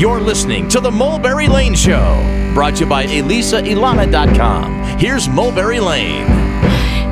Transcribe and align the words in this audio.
You're 0.00 0.18
listening 0.18 0.66
to 0.68 0.80
the 0.80 0.90
Mulberry 0.90 1.46
Lane 1.46 1.74
Show, 1.74 2.22
brought 2.54 2.76
to 2.76 2.84
you 2.84 2.88
by 2.88 3.04
ElisaIlana.com. 3.04 4.98
Here's 4.98 5.28
Mulberry 5.28 5.78
Lane. 5.78 6.39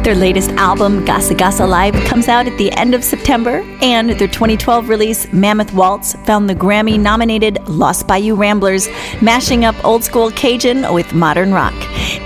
Their 0.05 0.15
latest 0.15 0.51
album, 0.53 1.05
Gasa 1.05 1.37
Gasa 1.37 1.69
Live, 1.69 1.93
comes 2.07 2.29
out 2.29 2.47
at 2.47 2.57
the 2.57 2.73
end 2.73 2.95
of 2.95 3.05
September, 3.05 3.63
and 3.83 4.11
their 4.11 4.29
2012 4.29 4.89
release, 4.89 5.31
Mammoth 5.33 5.75
Waltz, 5.75 6.15
found 6.25 6.49
the 6.49 6.55
Grammy 6.55 6.99
nominated 6.99 7.59
Lost 7.69 8.07
Bayou 8.07 8.35
Ramblers, 8.35 8.89
mashing 9.21 9.67
up 9.67 9.75
old 9.85 10.03
school 10.05 10.31
Cajun 10.31 10.95
with 10.95 11.13
modern 11.13 11.53
rock. 11.53 11.75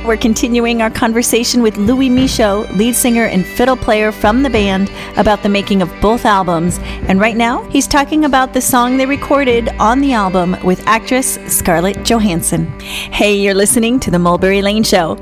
We're 0.04 0.18
continuing 0.18 0.80
our 0.80 0.90
conversation 0.90 1.60
with 1.60 1.76
Louis 1.76 2.08
Michot, 2.08 2.76
lead 2.76 2.94
singer 2.94 3.24
and 3.24 3.44
fiddle 3.44 3.76
player 3.76 4.12
from 4.12 4.42
the 4.44 4.50
band, 4.50 4.92
about 5.16 5.42
the 5.42 5.48
making 5.48 5.82
of 5.82 5.90
both 6.00 6.24
albums. 6.24 6.78
And 7.08 7.20
right 7.20 7.36
now, 7.36 7.62
he's 7.70 7.88
talking 7.88 8.26
about 8.26 8.52
the 8.52 8.60
song 8.60 8.96
they 8.96 9.06
recorded 9.06 9.70
on 9.80 10.00
the 10.00 10.12
album 10.12 10.56
with 10.62 10.86
actress 10.86 11.38
Scarlett 11.48 12.04
Johansson. 12.04 12.66
Hey, 12.80 13.34
you're 13.34 13.54
listening 13.54 13.98
to 14.00 14.10
The 14.10 14.20
Mulberry 14.20 14.62
Lane 14.62 14.84
Show. 14.84 15.16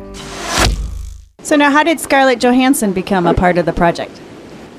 So 1.43 1.57
now, 1.57 1.71
how 1.71 1.83
did 1.83 1.99
Scarlett 1.99 2.39
Johansson 2.39 2.93
become 2.93 3.27
a 3.27 3.33
part 3.33 3.57
of 3.57 3.65
the 3.65 3.73
project? 3.73 4.21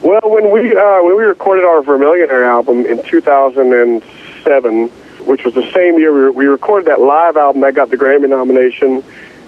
Well, 0.04 0.22
when 0.24 0.52
we 0.52 0.76
uh, 0.76 1.02
when 1.04 1.18
we 1.18 1.24
recorded 1.24 1.66
our 1.66 1.82
Vermilionaire 1.82 2.46
album 2.46 2.86
in 2.86 3.04
2007, 3.04 4.88
which 5.26 5.44
was 5.44 5.54
the 5.56 5.72
same 5.74 5.98
year 5.98 6.14
we, 6.14 6.30
we 6.30 6.46
recorded 6.46 6.88
that 6.88 7.02
live 7.02 7.36
album 7.36 7.62
that 7.62 7.74
got 7.74 7.90
the 7.90 7.98
Grammy 7.98 8.30
nomination, 8.30 9.04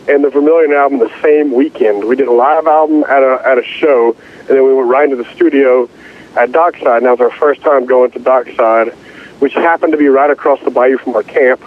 and 0.07 0.23
the 0.23 0.29
Vermilion 0.29 0.73
album 0.73 0.99
the 0.99 1.11
same 1.21 1.51
weekend. 1.51 2.03
We 2.03 2.15
did 2.15 2.27
a 2.27 2.33
live 2.33 2.65
album 2.65 3.03
at 3.03 3.21
a 3.21 3.41
at 3.45 3.57
a 3.59 3.63
show, 3.63 4.15
and 4.39 4.49
then 4.49 4.63
we 4.63 4.73
went 4.73 4.89
right 4.89 5.09
into 5.09 5.21
the 5.23 5.31
studio 5.33 5.87
at 6.35 6.51
Dockside. 6.51 6.97
And 6.97 7.05
that 7.05 7.11
was 7.11 7.21
our 7.21 7.31
first 7.37 7.61
time 7.61 7.85
going 7.85 8.09
to 8.11 8.19
Dockside, 8.19 8.91
which 9.39 9.53
happened 9.53 9.91
to 9.93 9.97
be 9.97 10.07
right 10.07 10.31
across 10.31 10.59
the 10.61 10.71
bayou 10.71 10.97
from 10.97 11.15
our 11.15 11.23
camp, 11.23 11.61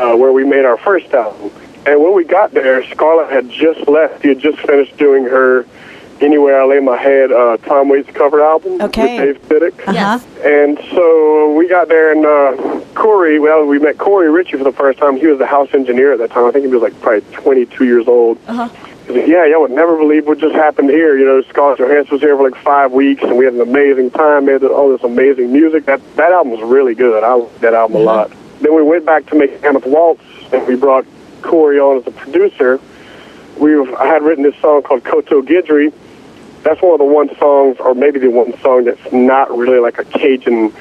uh, 0.00 0.16
where 0.16 0.32
we 0.32 0.44
made 0.44 0.64
our 0.64 0.76
first 0.78 1.12
album. 1.14 1.52
And 1.86 2.00
when 2.02 2.14
we 2.14 2.24
got 2.24 2.52
there, 2.52 2.84
Scarlett 2.90 3.30
had 3.30 3.50
just 3.50 3.88
left. 3.88 4.22
She 4.22 4.28
had 4.28 4.38
just 4.38 4.58
finished 4.60 4.96
doing 4.96 5.24
her 5.24 5.66
Anywhere 6.22 6.62
I 6.62 6.66
Lay 6.66 6.78
My 6.78 6.96
Head, 6.96 7.32
uh, 7.32 7.56
Tom 7.56 7.88
Waits 7.88 8.08
cover 8.12 8.40
album 8.44 8.80
Okay. 8.80 9.32
with 9.32 9.48
Dave 9.48 9.60
Sitek. 9.74 9.88
Uh-huh. 9.88 10.20
And 10.48 10.78
so 10.94 11.52
we 11.54 11.66
got 11.66 11.88
there, 11.88 12.12
and 12.12 12.24
uh, 12.24 12.80
Corey, 12.94 13.40
well, 13.40 13.64
we 13.66 13.80
met 13.80 13.96
Korey 13.96 14.32
Richey 14.32 14.56
for 14.56 14.62
the 14.62 14.70
first 14.70 15.00
time. 15.00 15.16
He 15.16 15.26
was 15.26 15.38
the 15.40 15.46
house 15.46 15.70
engineer 15.74 16.12
at 16.12 16.20
that 16.20 16.30
time. 16.30 16.44
I 16.46 16.52
think 16.52 16.64
he 16.64 16.70
was 16.70 16.80
like 16.80 16.98
probably 17.00 17.22
22 17.32 17.84
years 17.84 18.06
old. 18.06 18.38
Uh-huh. 18.46 18.68
He's 19.08 19.16
like, 19.16 19.26
yeah, 19.26 19.44
y'all 19.46 19.62
would 19.62 19.72
never 19.72 19.96
believe 19.96 20.28
what 20.28 20.38
just 20.38 20.54
happened 20.54 20.90
here. 20.90 21.18
You 21.18 21.24
know, 21.24 21.42
Scarlett 21.42 21.80
Johansson 21.80 22.12
was 22.12 22.20
here 22.20 22.36
for 22.36 22.48
like 22.48 22.62
five 22.62 22.92
weeks, 22.92 23.24
and 23.24 23.36
we 23.36 23.44
had 23.44 23.54
an 23.54 23.60
amazing 23.60 24.12
time, 24.12 24.44
made 24.46 24.62
all 24.62 24.92
this 24.92 25.02
amazing 25.02 25.52
music. 25.52 25.86
That 25.86 26.00
that 26.14 26.30
album 26.30 26.52
was 26.52 26.62
really 26.62 26.94
good. 26.94 27.24
I 27.24 27.34
liked 27.34 27.60
that 27.62 27.74
album 27.74 27.96
a 27.96 28.04
lot. 28.04 28.30
Then 28.60 28.76
we 28.76 28.82
went 28.84 29.04
back 29.04 29.26
to 29.26 29.34
make 29.34 29.60
Mammoth 29.60 29.86
Waltz, 29.86 30.22
and 30.52 30.64
we 30.68 30.76
brought 30.76 31.04
Corey 31.42 31.78
on 31.78 31.98
as 31.98 32.06
a 32.06 32.10
producer. 32.10 32.80
We've 33.58 33.92
I 33.94 34.06
had 34.06 34.22
written 34.22 34.44
this 34.44 34.56
song 34.60 34.82
called 34.82 35.04
Coteau 35.04 35.42
Guidry. 35.42 35.92
That's 36.62 36.80
one 36.80 36.92
of 36.92 36.98
the 36.98 37.04
one 37.04 37.34
songs, 37.38 37.76
or 37.80 37.94
maybe 37.94 38.18
the 38.20 38.30
one 38.30 38.58
song 38.60 38.84
that's 38.84 39.12
not 39.12 39.56
really 39.56 39.80
like 39.80 39.98
a 39.98 40.04
Cajun 40.04 40.72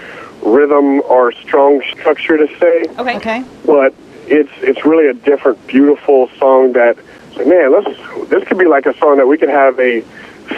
rhythm 0.44 1.02
or 1.02 1.32
strong 1.32 1.82
structure 1.92 2.38
to 2.38 2.48
say 2.60 2.86
Okay. 2.98 3.18
Okay. 3.18 3.46
but 3.66 3.94
it's 4.28 4.52
it's 4.62 4.86
really 4.86 5.08
a 5.08 5.14
different, 5.14 5.66
beautiful 5.68 6.30
song 6.40 6.74
that, 6.74 6.98
like, 7.36 7.48
man, 7.48 7.72
let's 7.72 8.30
this 8.30 8.44
could 8.48 8.58
be 8.58 8.66
like 8.66 8.86
a 8.86 8.98
song 8.98 9.18
that 9.18 9.28
we 9.28 9.38
could 9.38 9.50
have 9.50 9.80
a 9.80 10.02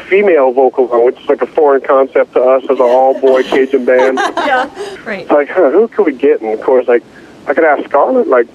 female 0.08 0.52
vocal 0.52 0.92
on, 0.92 1.06
which 1.06 1.20
is 1.22 1.28
like 1.30 1.42
a 1.42 1.48
foreign 1.48 1.82
concept 1.82 2.34
to 2.34 2.42
us 2.42 2.64
as 2.64 2.70
an 2.80 2.82
all 2.82 3.20
boy 3.20 3.44
Cajun 3.44 3.86
band. 3.86 4.18
Yeah. 4.38 4.70
Right. 5.06 5.22
It's 5.22 5.32
like, 5.32 5.50
huh, 5.50 5.72
who 5.72 5.88
could 5.88 6.06
we 6.06 6.14
get? 6.14 6.42
And 6.42 6.52
of 6.54 6.62
course, 6.62 6.88
like, 6.88 7.04
I 7.48 7.54
could 7.54 7.64
ask 7.64 7.86
Scarlett. 7.90 8.28
Like, 8.28 8.48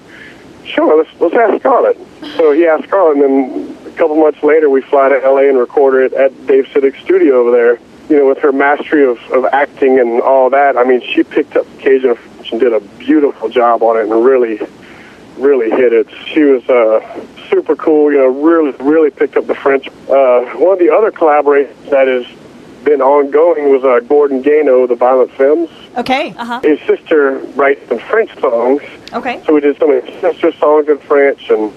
sure, 0.69 0.97
let's 0.97 1.21
let's 1.21 1.35
ask 1.35 1.59
Scarlett. 1.59 1.97
So 2.37 2.51
he 2.51 2.67
asked 2.67 2.85
Scarlett, 2.85 3.17
and 3.17 3.23
then 3.23 3.77
a 3.87 3.97
couple 3.97 4.15
months 4.15 4.41
later, 4.43 4.69
we 4.69 4.81
fly 4.81 5.09
to 5.09 5.23
L.A. 5.23 5.49
and 5.49 5.57
record 5.57 6.03
it 6.03 6.13
at 6.13 6.47
Dave 6.47 6.65
Sitek's 6.67 6.99
studio 7.01 7.41
over 7.41 7.51
there. 7.51 7.79
You 8.09 8.17
know, 8.17 8.27
with 8.27 8.39
her 8.39 8.51
mastery 8.51 9.05
of, 9.05 9.19
of 9.31 9.45
acting 9.45 9.99
and 9.99 10.19
all 10.21 10.49
that, 10.49 10.77
I 10.77 10.83
mean, 10.83 11.01
she 11.01 11.23
picked 11.23 11.55
up 11.55 11.65
Cajun 11.77 12.15
French 12.15 12.51
and 12.51 12.59
did 12.59 12.73
a 12.73 12.79
beautiful 12.97 13.49
job 13.49 13.83
on 13.83 13.97
it, 13.97 14.03
and 14.03 14.25
really, 14.25 14.59
really 15.37 15.69
hit 15.69 15.93
it. 15.93 16.07
She 16.25 16.41
was 16.41 16.67
uh, 16.69 17.25
super 17.49 17.75
cool. 17.75 18.11
You 18.11 18.19
know, 18.19 18.27
really, 18.27 18.71
really 18.79 19.11
picked 19.11 19.37
up 19.37 19.47
the 19.47 19.55
French. 19.55 19.87
Uh, 20.09 20.45
one 20.55 20.73
of 20.73 20.79
the 20.79 20.89
other 20.91 21.11
collaborations 21.11 21.89
that 21.89 22.07
has 22.07 22.25
been 22.83 23.01
ongoing 23.01 23.69
was 23.69 23.83
uh, 23.83 23.99
Gordon 24.07 24.41
Gano, 24.41 24.87
the 24.87 24.95
Violent 24.95 25.31
Femmes. 25.31 25.69
Okay. 25.97 26.33
Uh 26.37 26.45
huh. 26.45 26.61
His 26.61 26.79
sister 26.81 27.39
writes 27.55 27.87
some 27.89 27.99
French 27.99 28.33
songs, 28.39 28.81
Okay. 29.13 29.41
so 29.45 29.53
we 29.53 29.61
did 29.61 29.77
some 29.79 29.91
of 29.91 30.03
his 30.03 30.19
sister 30.21 30.51
songs 30.53 30.87
in 30.87 30.97
French, 30.99 31.49
and 31.49 31.71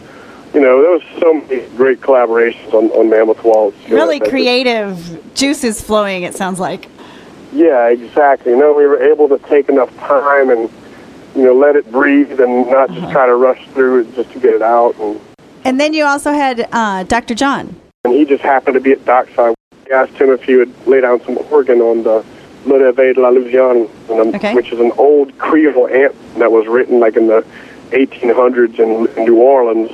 you 0.54 0.60
know 0.60 0.80
there 0.82 0.90
was 0.90 1.02
so 1.18 1.34
many 1.34 1.66
great 1.76 2.00
collaborations 2.00 2.72
on, 2.74 2.90
on 2.90 3.08
Mammoth 3.08 3.42
Waltz. 3.44 3.76
know, 3.88 3.94
Really 3.96 4.18
that- 4.18 4.28
creative 4.28 5.34
juices 5.34 5.80
flowing. 5.80 6.22
It 6.24 6.34
sounds 6.34 6.60
like. 6.60 6.88
Yeah, 7.52 7.88
exactly. 7.88 8.52
You 8.52 8.58
know, 8.58 8.72
we 8.72 8.86
were 8.86 9.02
able 9.02 9.28
to 9.28 9.38
take 9.48 9.68
enough 9.68 9.94
time 9.98 10.48
and 10.50 10.70
you 11.34 11.44
know 11.44 11.54
let 11.54 11.76
it 11.76 11.90
breathe 11.90 12.40
and 12.40 12.68
not 12.70 12.90
just 12.90 13.10
try 13.12 13.26
to 13.26 13.34
rush 13.34 13.66
through 13.68 14.00
it 14.00 14.14
just 14.14 14.30
to 14.32 14.38
get 14.40 14.54
it 14.54 14.62
out. 14.62 14.94
And, 14.98 15.20
And 15.64 15.78
then 15.80 15.92
you 15.94 16.04
also 16.04 16.32
had 16.32 16.68
uh, 16.72 17.04
Dr. 17.04 17.34
John. 17.34 17.74
and 18.04 18.12
he 18.14 18.24
just 18.24 18.42
happened 18.42 18.74
to 18.74 18.80
be 18.80 18.92
at 18.92 19.04
Dockside. 19.04 19.54
We 19.86 19.92
asked 19.92 20.14
him 20.14 20.30
if 20.30 20.42
he 20.42 20.56
would 20.56 20.72
lay 20.86 21.00
down 21.02 21.22
some 21.24 21.38
organ 21.50 21.80
on 21.80 22.02
the 22.02 22.24
Le 22.66 22.78
de 22.92 23.20
la 23.20 23.30
Louisiane, 23.30 23.88
um, 24.10 24.34
Okay. 24.34 24.54
which 24.54 24.72
is 24.72 24.78
an 24.80 24.92
old 24.98 25.36
Creole 25.38 25.88
anthem 25.88 26.38
that 26.38 26.50
was 26.52 26.66
written 26.66 27.00
like 27.00 27.16
in 27.16 27.26
the 27.26 27.44
1800s 27.90 28.78
in, 28.78 29.06
in 29.18 29.24
New 29.24 29.36
Orleans. 29.40 29.90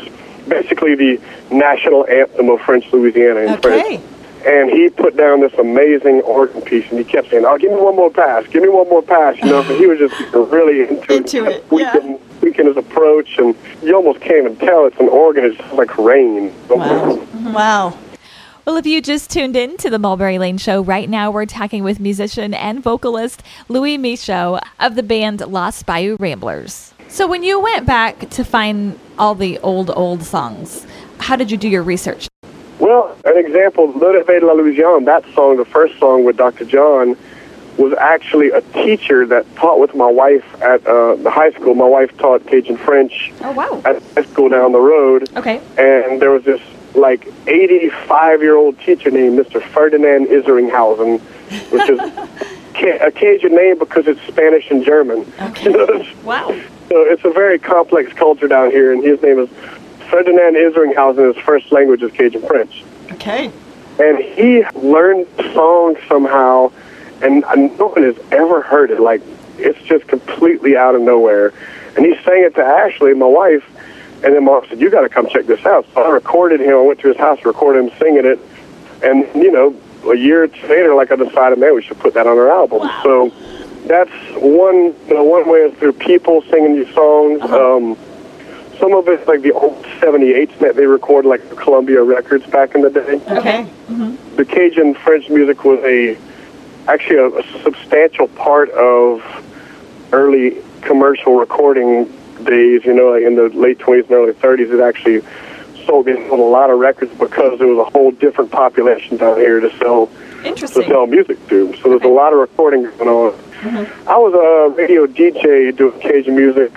Basically, 0.48 0.94
the 0.94 1.20
national 1.50 2.06
anthem 2.08 2.48
of 2.50 2.60
French 2.60 2.90
Louisiana 2.92 3.40
in 3.40 3.50
Okay. 3.54 3.60
French. 3.96 4.00
And 4.46 4.70
he 4.70 4.88
put 4.88 5.16
down 5.16 5.40
this 5.40 5.52
amazing 5.54 6.20
organ 6.22 6.62
piece, 6.62 6.88
and 6.90 6.98
he 6.98 7.04
kept 7.04 7.28
saying, 7.28 7.44
"Oh, 7.44 7.58
give 7.58 7.72
me 7.72 7.76
one 7.80 7.96
more 7.96 8.08
pass, 8.08 8.46
give 8.46 8.62
me 8.62 8.68
one 8.68 8.88
more 8.88 9.02
pass." 9.02 9.36
You 9.38 9.46
know, 9.46 9.62
he 9.62 9.86
was 9.86 9.98
just 9.98 10.14
really 10.32 10.82
into, 10.88 11.16
Into 11.16 11.44
it, 11.46 11.64
yeah. 11.72 11.90
tweaking, 11.90 12.18
tweaking 12.40 12.66
his 12.66 12.76
approach, 12.76 13.36
and 13.38 13.54
you 13.82 13.96
almost 13.96 14.20
can't 14.20 14.38
even 14.46 14.56
tell 14.56 14.86
it's 14.86 14.98
an 15.00 15.08
organ. 15.08 15.44
It's 15.44 15.56
just 15.58 15.72
like 15.74 15.98
rain. 15.98 16.52
Wow. 16.68 17.16
Wow. 17.52 17.98
Well, 18.68 18.76
if 18.76 18.84
you 18.84 19.00
just 19.00 19.30
tuned 19.30 19.56
in 19.56 19.78
to 19.78 19.88
the 19.88 19.98
Mulberry 19.98 20.38
Lane 20.38 20.58
Show, 20.58 20.82
right 20.82 21.08
now 21.08 21.30
we're 21.30 21.46
talking 21.46 21.82
with 21.82 22.00
musician 22.00 22.52
and 22.52 22.82
vocalist 22.82 23.42
Louis 23.70 23.96
Michot 23.96 24.60
of 24.78 24.94
the 24.94 25.02
band 25.02 25.40
Lost 25.40 25.86
Bayou 25.86 26.18
Ramblers. 26.20 26.92
So, 27.08 27.26
when 27.26 27.42
you 27.42 27.58
went 27.58 27.86
back 27.86 28.28
to 28.28 28.44
find 28.44 28.98
all 29.18 29.34
the 29.34 29.58
old, 29.60 29.90
old 29.96 30.22
songs, 30.22 30.86
how 31.18 31.34
did 31.34 31.50
you 31.50 31.56
do 31.56 31.66
your 31.66 31.82
research? 31.82 32.28
Well, 32.78 33.16
an 33.24 33.38
example, 33.38 33.90
de 33.90 34.06
la 34.44 34.52
Louisiane, 34.52 35.06
that 35.06 35.24
song, 35.34 35.56
the 35.56 35.64
first 35.64 35.98
song 35.98 36.24
with 36.24 36.36
Dr. 36.36 36.66
John, 36.66 37.16
was 37.78 37.94
actually 37.94 38.50
a 38.50 38.60
teacher 38.60 39.24
that 39.28 39.46
taught 39.56 39.80
with 39.80 39.94
my 39.94 40.10
wife 40.10 40.44
at 40.60 40.86
uh, 40.86 41.14
the 41.14 41.30
high 41.30 41.52
school. 41.52 41.74
My 41.74 41.86
wife 41.88 42.14
taught 42.18 42.46
Cajun 42.46 42.76
French 42.76 43.32
Oh, 43.40 43.52
wow. 43.52 43.80
at 43.86 44.02
high 44.12 44.24
school 44.30 44.50
down 44.50 44.72
the 44.72 44.78
road. 44.78 45.30
Okay. 45.38 45.56
And 45.78 46.20
there 46.20 46.32
was 46.32 46.44
this, 46.44 46.60
like, 46.94 47.24
85-year-old 47.46 48.78
teacher 48.80 49.10
named 49.10 49.38
Mr. 49.38 49.62
Ferdinand 49.62 50.26
Iseringhausen, 50.26 51.20
which 51.70 51.88
is 51.88 51.98
a 53.00 53.10
Cajun 53.10 53.54
name 53.54 53.78
because 53.78 54.06
it's 54.06 54.20
Spanish 54.22 54.70
and 54.70 54.84
German. 54.84 55.30
Okay. 55.40 56.14
Wow. 56.24 56.48
So 56.88 57.02
it's 57.02 57.24
a 57.24 57.30
very 57.30 57.58
complex 57.58 58.12
culture 58.14 58.48
down 58.48 58.70
here, 58.70 58.92
and 58.92 59.04
his 59.04 59.20
name 59.22 59.38
is 59.38 59.48
Ferdinand 60.10 60.54
Iseringhausen. 60.54 61.34
His 61.34 61.44
first 61.44 61.70
language 61.70 62.02
is 62.02 62.10
Cajun 62.12 62.40
French. 62.42 62.82
Okay. 63.12 63.50
And 63.98 64.18
he 64.18 64.64
learned 64.74 65.26
the 65.36 65.52
song 65.52 65.96
somehow, 66.08 66.72
and 67.20 67.42
no 67.78 67.88
one 67.88 68.04
has 68.04 68.16
ever 68.32 68.62
heard 68.62 68.90
it. 68.90 69.00
Like, 69.00 69.20
it's 69.58 69.80
just 69.82 70.06
completely 70.06 70.76
out 70.76 70.94
of 70.94 71.02
nowhere. 71.02 71.52
And 71.96 72.06
he 72.06 72.14
sang 72.22 72.44
it 72.44 72.54
to 72.54 72.62
Ashley, 72.62 73.12
my 73.12 73.26
wife, 73.26 73.64
and 74.24 74.34
then 74.34 74.44
Mark 74.44 74.66
said, 74.68 74.80
You 74.80 74.90
got 74.90 75.02
to 75.02 75.08
come 75.08 75.28
check 75.28 75.46
this 75.46 75.64
out. 75.64 75.86
So 75.94 76.02
I 76.02 76.10
recorded 76.10 76.60
him. 76.60 76.74
I 76.74 76.80
went 76.82 77.00
to 77.00 77.08
his 77.08 77.16
house, 77.16 77.44
recorded 77.44 77.84
him 77.84 77.98
singing 77.98 78.24
it. 78.24 78.38
And, 79.02 79.26
you 79.34 79.50
know, 79.52 79.74
a 80.10 80.16
year 80.16 80.46
later, 80.68 80.94
like 80.94 81.12
I 81.12 81.16
decided, 81.16 81.58
man, 81.58 81.74
we 81.74 81.82
should 81.82 81.98
put 81.98 82.14
that 82.14 82.26
on 82.26 82.36
our 82.38 82.50
album. 82.50 82.88
So 83.02 83.30
that's 83.86 84.10
one, 84.34 84.94
you 85.08 85.14
know, 85.14 85.24
one 85.24 85.48
way 85.48 85.60
is 85.60 85.74
through 85.78 85.92
people 85.94 86.42
singing 86.50 86.74
these 86.74 86.92
songs. 86.94 87.40
Um, 87.42 87.96
some 88.78 88.94
of 88.94 89.08
it's 89.08 89.26
like 89.26 89.42
the 89.42 89.52
old 89.52 89.82
78s 90.00 90.58
that 90.60 90.76
they 90.76 90.86
recorded, 90.86 91.28
like 91.28 91.48
Columbia 91.56 92.02
Records 92.02 92.46
back 92.46 92.74
in 92.74 92.82
the 92.82 92.90
day 92.90 93.20
Okay. 93.28 93.66
the 94.36 94.44
Cajun 94.44 94.94
French 94.94 95.28
music 95.28 95.64
was 95.64 95.80
a 95.84 96.16
actually 96.86 97.16
a, 97.16 97.26
a 97.28 97.62
substantial 97.62 98.28
part 98.28 98.70
of 98.70 99.22
early 100.12 100.56
commercial 100.80 101.34
recording 101.34 102.06
days. 102.44 102.84
You 102.84 102.94
know, 102.94 103.10
like 103.10 103.22
in 103.22 103.36
the 103.36 103.48
late 103.48 103.78
20s 103.78 104.04
and 104.04 104.12
early 104.12 104.32
30s, 104.32 104.72
it 104.72 104.80
actually 104.80 105.20
sold, 105.86 106.06
sold 106.06 106.40
a 106.40 106.42
lot 106.42 106.70
of 106.70 106.78
records 106.78 107.12
because 107.18 107.58
there 107.58 107.68
was 107.68 107.86
a 107.86 107.90
whole 107.90 108.10
different 108.12 108.50
population 108.50 109.16
down 109.16 109.36
here 109.36 109.60
to 109.60 109.76
sell 109.78 110.10
to 110.54 110.68
sell 110.68 111.06
music 111.06 111.38
to. 111.48 111.74
So 111.76 111.90
there's 111.90 112.02
a 112.02 112.08
lot 112.08 112.32
of 112.32 112.38
recording 112.38 112.84
going 112.84 113.08
on. 113.08 113.32
Mm-hmm. 113.32 114.08
I 114.08 114.16
was 114.16 114.34
a 114.34 114.76
radio 114.76 115.06
DJ 115.06 115.76
doing 115.76 115.98
Cajun 116.00 116.36
music 116.36 116.72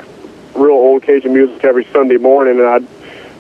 real 0.55 0.71
old 0.71 1.03
Cajun 1.03 1.33
music 1.33 1.63
every 1.63 1.85
Sunday 1.85 2.17
morning, 2.17 2.59
and 2.59 2.67
I 2.67 2.79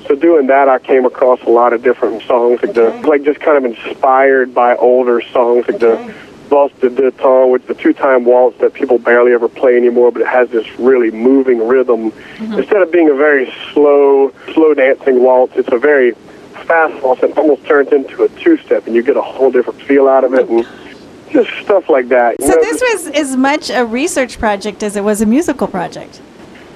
so 0.07 0.15
doing 0.15 0.47
that, 0.47 0.67
I 0.67 0.79
came 0.79 1.05
across 1.05 1.41
a 1.43 1.49
lot 1.49 1.73
of 1.73 1.83
different 1.83 2.23
songs, 2.23 2.61
like 2.61 2.73
the 2.73 2.89
like 3.07 3.23
just 3.23 3.39
kind 3.39 3.57
of 3.57 3.65
inspired 3.65 4.53
by 4.53 4.75
older 4.75 5.21
songs, 5.21 5.67
like 5.67 5.79
the 5.79 6.13
De 6.81 6.89
Deux 6.89 7.11
Temps, 7.11 7.49
with 7.49 7.65
the 7.67 7.73
two-time 7.73 8.25
waltz 8.25 8.59
that 8.59 8.73
people 8.73 8.97
barely 8.97 9.31
ever 9.31 9.47
play 9.47 9.77
anymore, 9.77 10.11
but 10.11 10.21
it 10.21 10.27
has 10.27 10.49
this 10.49 10.67
really 10.77 11.09
moving 11.09 11.65
rhythm. 11.65 12.11
Mm-hmm. 12.11 12.53
Instead 12.59 12.81
of 12.81 12.91
being 12.91 13.09
a 13.09 13.13
very 13.13 13.51
slow, 13.71 14.33
slow 14.53 14.73
dancing 14.73 15.23
waltz, 15.23 15.55
it's 15.55 15.71
a 15.71 15.77
very 15.77 16.11
fast 16.67 17.01
waltz 17.01 17.21
that 17.21 17.37
almost 17.37 17.65
turns 17.65 17.93
into 17.93 18.23
a 18.23 18.29
two-step, 18.29 18.85
and 18.85 18.95
you 18.95 19.01
get 19.01 19.15
a 19.15 19.21
whole 19.21 19.49
different 19.49 19.81
feel 19.83 20.09
out 20.09 20.25
of 20.25 20.33
it, 20.33 20.49
and 20.49 20.67
just 21.31 21.49
stuff 21.63 21.89
like 21.89 22.09
that. 22.09 22.35
So 22.41 22.47
know, 22.47 22.61
this 22.61 22.81
was 22.81 23.07
as 23.15 23.37
much 23.37 23.69
a 23.69 23.85
research 23.85 24.37
project 24.37 24.83
as 24.83 24.97
it 24.97 25.03
was 25.05 25.21
a 25.21 25.25
musical 25.25 25.67
project. 25.67 26.19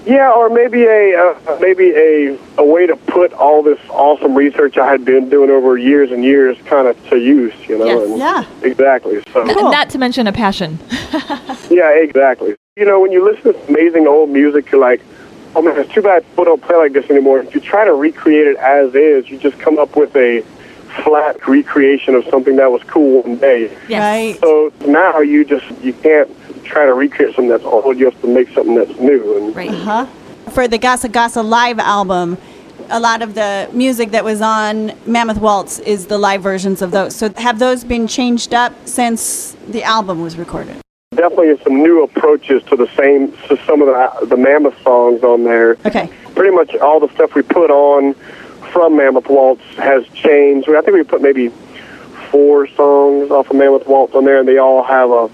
Yeah, 0.06 0.32
or 0.32 0.50
maybe 0.50 0.84
a 0.86 1.18
uh, 1.48 1.58
maybe 1.60 1.90
a 1.96 2.38
a 2.60 2.66
way 2.66 2.86
to 2.86 2.96
put 2.96 3.34
all 3.34 3.64
this 3.64 3.80
awesome 3.90 4.36
research 4.36 4.78
I 4.78 4.90
had 4.90 5.04
been 5.04 5.30
doing 5.30 5.50
over 5.50 5.78
years 5.78 6.12
and 6.12 6.24
years 6.24 6.58
kind 6.66 6.88
of 6.88 7.10
to 7.10 7.18
use, 7.18 7.54
you 7.68 7.80
know. 7.80 7.86
Yes. 7.86 8.08
and- 8.10 8.18
Yeah. 8.20 8.46
Exactly. 8.62 9.22
So 9.34 9.46
Cool. 9.54 9.72
Not 9.72 9.90
to 9.92 9.98
mention 9.98 10.28
a 10.28 10.32
passion. 10.32 10.78
yeah, 11.72 11.90
exactly. 11.92 12.56
You 12.78 12.86
know, 12.86 13.00
when 13.00 13.12
you 13.12 13.24
listen 13.26 13.54
to 13.54 13.68
amazing 13.68 14.06
old 14.06 14.30
music, 14.30 14.72
you're 14.72 14.82
like, 14.82 15.02
oh 15.56 15.62
man, 15.62 15.78
it's 15.80 15.92
too 15.92 16.02
bad 16.04 16.24
people 16.30 16.46
don't 16.46 16.62
play 16.62 16.76
like 16.76 16.94
this 16.94 17.10
anymore. 17.10 17.40
If 17.40 17.56
you 17.56 17.62
try 17.62 17.84
to 17.86 17.94
recreate 17.94 18.48
it 18.48 18.58
as 18.58 18.94
is, 18.94 19.28
you 19.30 19.38
just 19.40 19.58
come 19.60 19.80
up 19.80 19.96
with 19.96 20.16
a 20.16 20.44
flat 21.04 21.48
recreation 21.48 22.16
of 22.16 22.26
something 22.26 22.56
that 22.56 22.72
was 22.72 22.84
cool 22.84 23.22
one 23.22 23.38
day. 23.38 23.76
Right. 23.90 24.38
So 24.42 24.72
now 24.86 25.20
you 25.20 25.46
just 25.46 25.66
you 25.84 25.94
can't 25.94 26.30
try 26.64 26.86
to 26.86 26.94
recreate 26.94 27.36
something 27.36 27.50
that's 27.50 27.64
old. 27.64 27.98
You 27.98 28.06
have 28.06 28.22
to 28.22 28.28
make 28.28 28.50
something 28.50 28.76
that's 28.76 28.98
new. 29.00 29.38
And 29.38 29.56
Right. 29.56 29.70
Huh? 29.70 30.06
For 30.52 30.68
the 30.68 30.80
Gasa 30.80 31.10
Gasa 31.10 31.48
live 31.48 31.80
album, 31.80 32.38
a 32.90 33.00
lot 33.00 33.22
of 33.22 33.34
the 33.34 33.70
music 33.74 34.12
that 34.12 34.24
was 34.24 34.42
on 34.42 34.94
Mammoth 35.06 35.40
Waltz 35.40 35.80
is 35.80 36.08
the 36.08 36.18
live 36.18 36.42
versions 36.42 36.82
of 36.82 36.92
those. 36.92 37.16
So 37.16 37.32
have 37.34 37.60
those 37.60 37.84
been 37.84 38.08
changed 38.08 38.54
up 38.54 38.74
since 38.88 39.56
the 39.68 39.84
album 39.84 40.22
was 40.22 40.38
recorded? 40.38 40.82
definitely 41.16 41.58
some 41.64 41.82
new 41.82 42.04
approaches 42.04 42.62
to 42.64 42.76
the 42.76 42.88
same 42.96 43.32
to 43.48 43.58
some 43.66 43.82
of 43.82 43.88
the 43.88 44.26
the 44.28 44.38
Mammoth 44.38 44.80
songs 44.82 45.24
on 45.24 45.44
there. 45.44 45.78
Okay. 45.86 46.10
Pretty 46.36 46.54
much 46.54 46.76
all 46.76 47.00
the 47.00 47.12
stuff 47.14 47.34
we 47.36 47.42
put 47.42 47.72
on 47.72 48.16
from 48.76 48.98
Mammoth 48.98 49.30
Waltz 49.30 49.64
has 49.78 50.06
changed. 50.10 50.68
I 50.68 50.82
think 50.82 50.98
we 50.98 51.04
put 51.04 51.22
maybe 51.22 51.48
four 52.30 52.68
songs 52.68 53.32
off 53.32 53.50
of 53.50 53.56
Mammoth 53.56 53.88
Waltz 53.88 54.14
on 54.14 54.26
there, 54.26 54.38
and 54.40 54.46
they 54.46 54.58
all 54.58 54.84
have 54.84 55.12
a 55.12 55.30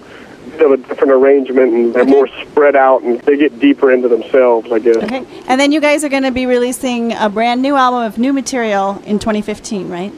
bit 0.52 0.62
of 0.62 0.70
a 0.70 0.76
different 0.76 1.12
arrangement, 1.12 1.72
and 1.74 1.92
they're 1.92 2.02
Okay. 2.02 2.10
more 2.12 2.28
spread 2.28 2.76
out, 2.76 3.02
and 3.02 3.20
they 3.22 3.36
get 3.36 3.58
deeper 3.58 3.90
into 3.90 4.06
themselves, 4.06 4.70
I 4.70 4.78
guess. 4.78 4.94
Okay. 4.98 5.24
And 5.48 5.60
then 5.60 5.72
you 5.72 5.80
guys 5.80 6.04
are 6.04 6.08
going 6.08 6.22
to 6.22 6.30
be 6.30 6.46
releasing 6.46 7.14
a 7.14 7.28
brand 7.28 7.60
new 7.62 7.74
album 7.74 8.04
of 8.04 8.16
new 8.16 8.32
material 8.32 9.02
in 9.06 9.18
2015, 9.18 9.88
right? 9.88 10.12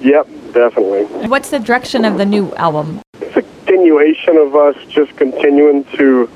Yep, 0.00 0.26
definitely. 0.54 1.04
What's 1.28 1.50
the 1.50 1.58
direction 1.58 2.06
of 2.06 2.16
the 2.16 2.24
new 2.24 2.54
album? 2.54 3.00
it's 3.20 3.36
a 3.36 3.42
continuation 3.66 4.38
of 4.38 4.56
us 4.56 4.74
just 4.88 5.14
continuing 5.16 5.84
to 5.98 6.30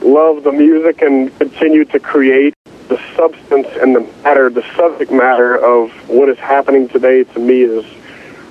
love 0.00 0.44
the 0.44 0.52
music 0.52 1.02
and 1.02 1.36
continue 1.40 1.84
to 1.86 1.98
create 1.98 2.54
the 2.64 2.70
substance 3.16 3.68
and 3.80 3.94
the 3.94 4.00
matter, 4.22 4.50
the 4.50 4.64
subject 4.76 5.10
matter 5.10 5.56
of 5.56 5.90
what 6.08 6.28
is 6.28 6.38
happening 6.38 6.88
today 6.88 7.24
to 7.24 7.38
me 7.38 7.62
is 7.62 7.84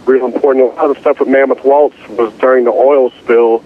real 0.06 0.26
important. 0.26 0.66
A 0.66 0.68
lot 0.76 0.90
of 0.90 0.96
the 0.96 1.02
stuff 1.02 1.20
with 1.20 1.30
Mammoth 1.30 1.64
Waltz 1.64 1.96
was 2.10 2.34
during 2.40 2.66
the 2.66 2.72
oil 2.72 3.12
spill. 3.22 3.64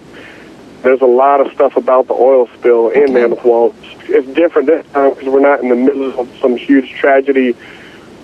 There's 0.82 1.00
a 1.00 1.06
lot 1.06 1.40
of 1.40 1.52
stuff 1.52 1.76
about 1.76 2.06
the 2.06 2.14
oil 2.14 2.48
spill 2.58 2.90
in 2.90 3.12
Mammoth 3.12 3.44
Waltz. 3.44 3.76
It's 4.08 4.28
different 4.34 4.68
this 4.68 4.86
time 4.92 5.10
because 5.14 5.28
we're 5.28 5.40
not 5.40 5.60
in 5.60 5.68
the 5.68 5.74
middle 5.76 6.18
of 6.18 6.30
some 6.40 6.56
huge 6.56 6.90
tragedy 6.90 7.56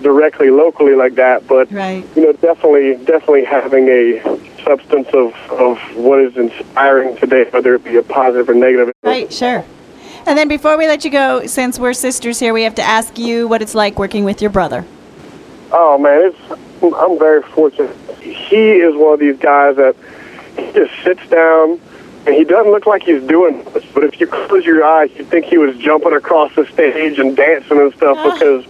directly 0.02 0.50
locally 0.50 0.94
like 0.94 1.14
that, 1.14 1.46
but 1.46 1.70
Right. 1.72 2.04
you 2.16 2.22
know, 2.22 2.32
definitely, 2.32 2.96
definitely 3.04 3.44
having 3.44 3.88
a 3.88 4.20
substance 4.64 5.08
of, 5.12 5.34
of 5.50 5.78
what 5.96 6.20
is 6.20 6.36
inspiring 6.36 7.16
today, 7.16 7.44
whether 7.50 7.74
it 7.74 7.84
be 7.84 7.96
a 7.96 8.02
positive 8.02 8.48
or 8.48 8.54
negative. 8.54 8.92
Right, 9.02 9.32
sure. 9.32 9.64
And 10.26 10.38
then 10.38 10.48
before 10.48 10.78
we 10.78 10.86
let 10.86 11.04
you 11.04 11.10
go, 11.10 11.46
since 11.46 11.78
we're 11.78 11.92
sisters 11.92 12.38
here, 12.38 12.54
we 12.54 12.62
have 12.62 12.76
to 12.76 12.82
ask 12.82 13.18
you 13.18 13.48
what 13.48 13.60
it's 13.60 13.74
like 13.74 13.98
working 13.98 14.24
with 14.24 14.40
your 14.40 14.50
brother. 14.50 14.84
Oh 15.72 15.98
man, 15.98 16.32
it's 16.32 16.94
I'm 16.96 17.18
very 17.18 17.42
fortunate. 17.42 17.96
He 18.20 18.72
is 18.72 18.94
one 18.94 19.14
of 19.14 19.20
these 19.20 19.38
guys 19.38 19.76
that 19.76 19.96
he 20.56 20.70
just 20.72 20.92
sits 21.02 21.26
down 21.28 21.80
and 22.26 22.34
he 22.34 22.44
doesn't 22.44 22.70
look 22.70 22.86
like 22.86 23.02
he's 23.02 23.22
doing 23.22 23.64
much. 23.64 23.92
But 23.94 24.04
if 24.04 24.20
you 24.20 24.26
close 24.26 24.64
your 24.64 24.84
eyes, 24.84 25.10
you'd 25.16 25.28
think 25.28 25.46
he 25.46 25.58
was 25.58 25.76
jumping 25.78 26.12
across 26.12 26.54
the 26.54 26.66
stage 26.66 27.18
and 27.18 27.36
dancing 27.36 27.78
and 27.78 27.92
stuff 27.94 28.16
ah. 28.20 28.32
because 28.32 28.64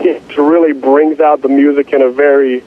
it 0.00 0.36
really 0.36 0.72
brings 0.72 1.20
out 1.20 1.42
the 1.42 1.48
music 1.48 1.92
in 1.92 2.02
a 2.02 2.10
very 2.10 2.64